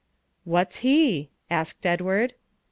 "What's 0.45 0.77
he?" 0.77 1.29
asked 1.51 1.85
Edward. 1.85 2.33